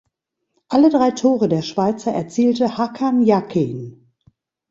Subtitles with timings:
[0.67, 4.09] Alle drei Tore der Schweizer erzielte Hakan Yakin.